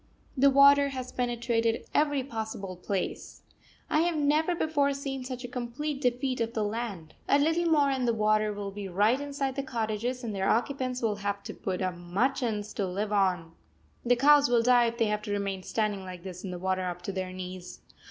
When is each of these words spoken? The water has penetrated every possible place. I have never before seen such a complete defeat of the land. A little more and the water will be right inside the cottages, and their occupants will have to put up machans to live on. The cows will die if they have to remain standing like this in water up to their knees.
The 0.35 0.49
water 0.49 0.89
has 0.89 1.11
penetrated 1.11 1.85
every 1.93 2.23
possible 2.23 2.75
place. 2.75 3.43
I 3.87 3.99
have 3.99 4.15
never 4.17 4.55
before 4.55 4.95
seen 4.95 5.23
such 5.23 5.43
a 5.43 5.47
complete 5.47 6.01
defeat 6.01 6.41
of 6.41 6.53
the 6.55 6.63
land. 6.63 7.13
A 7.29 7.37
little 7.37 7.65
more 7.67 7.91
and 7.91 8.07
the 8.07 8.13
water 8.15 8.51
will 8.51 8.71
be 8.71 8.87
right 8.87 9.21
inside 9.21 9.55
the 9.55 9.61
cottages, 9.61 10.23
and 10.23 10.33
their 10.33 10.49
occupants 10.49 11.03
will 11.03 11.17
have 11.17 11.43
to 11.43 11.53
put 11.53 11.83
up 11.83 11.93
machans 11.93 12.73
to 12.77 12.87
live 12.87 13.13
on. 13.13 13.51
The 14.03 14.15
cows 14.15 14.49
will 14.49 14.63
die 14.63 14.85
if 14.87 14.97
they 14.97 15.05
have 15.05 15.21
to 15.21 15.31
remain 15.31 15.61
standing 15.61 16.03
like 16.03 16.23
this 16.23 16.43
in 16.43 16.59
water 16.59 16.81
up 16.85 17.03
to 17.03 17.11
their 17.11 17.31
knees. 17.31 17.81